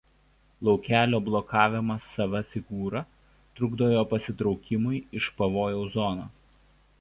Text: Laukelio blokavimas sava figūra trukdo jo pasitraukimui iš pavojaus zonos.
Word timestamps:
Laukelio 0.67 1.19
blokavimas 1.27 2.07
sava 2.13 2.41
figūra 2.53 3.03
trukdo 3.59 3.91
jo 3.93 4.01
pasitraukimui 4.15 5.03
iš 5.21 5.29
pavojaus 5.43 5.95
zonos. 5.99 6.35